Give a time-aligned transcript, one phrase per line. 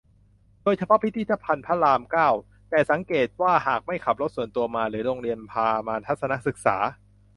[0.63, 2.29] โดยเฉพาะพิพิธภัณฑ์พระราม เก้า
[2.69, 6.77] แต่สังเกตว่าหากไม่ขับรถส่วนตัวมา หรือ โรงเรียนพามาทัศนศึกษา